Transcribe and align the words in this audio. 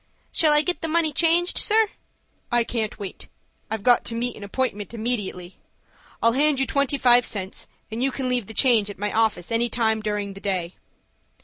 "Shall 0.31 0.51
I 0.51 0.63
get 0.63 0.81
the 0.81 0.87
money 0.87 1.13
changed, 1.13 1.59
sir?" 1.59 1.89
"I 2.51 2.63
can't 2.63 2.97
wait; 2.97 3.27
I've 3.69 3.83
got 3.83 4.03
to 4.05 4.15
meet 4.15 4.35
an 4.35 4.43
appointment 4.43 4.95
immediately. 4.95 5.59
I'll 6.23 6.31
hand 6.31 6.59
you 6.59 6.65
twenty 6.65 6.97
five 6.97 7.23
cents, 7.23 7.67
and 7.91 8.01
you 8.01 8.09
can 8.11 8.27
leave 8.27 8.47
the 8.47 8.55
change 8.55 8.89
at 8.89 8.97
my 8.97 9.11
office 9.13 9.51
any 9.51 9.69
time 9.69 10.01
during 10.01 10.33
the 10.33 10.41
day." 10.41 10.73